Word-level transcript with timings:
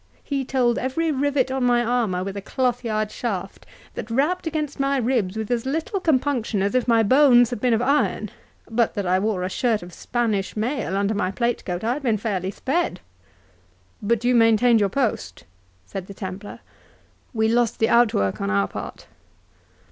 He 0.23 0.43
told 0.43 0.79
every 0.79 1.11
rivet 1.11 1.51
on 1.51 1.63
my 1.63 1.83
armour 1.85 2.23
with 2.23 2.35
a 2.35 2.41
cloth 2.41 2.83
yard 2.83 3.11
shaft, 3.11 3.67
that 3.93 4.09
rapped 4.09 4.47
against 4.47 4.79
my 4.79 4.97
ribs 4.97 5.37
with 5.37 5.51
as 5.51 5.63
little 5.63 5.99
compunction 5.99 6.63
as 6.63 6.73
if 6.73 6.87
my 6.87 7.03
bones 7.03 7.51
had 7.51 7.61
been 7.61 7.75
of 7.75 7.83
iron—But 7.83 8.95
that 8.95 9.05
I 9.05 9.19
wore 9.19 9.43
a 9.43 9.47
shirt 9.49 9.83
of 9.83 9.93
Spanish 9.93 10.57
mail 10.57 10.97
under 10.97 11.13
my 11.13 11.29
plate 11.29 11.63
coat, 11.65 11.83
I 11.83 11.93
had 11.93 12.01
been 12.01 12.17
fairly 12.17 12.49
sped." 12.49 12.99
"But 14.01 14.23
you 14.25 14.33
maintained 14.33 14.79
your 14.79 14.89
post?" 14.89 15.43
said 15.85 16.07
the 16.07 16.15
Templar. 16.15 16.61
"We 17.31 17.47
lost 17.47 17.77
the 17.77 17.89
outwork 17.89 18.41
on 18.41 18.49
our 18.49 18.67
part." 18.67 19.05